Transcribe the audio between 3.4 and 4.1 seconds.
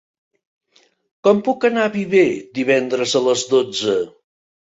dotze?